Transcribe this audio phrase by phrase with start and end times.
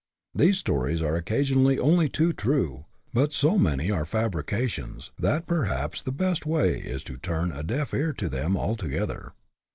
[0.33, 6.11] These stories are occasionally only too true, but so many are fabrications, that perhaps the
[6.11, 9.33] best way is to turn a deaf ear to them altogether.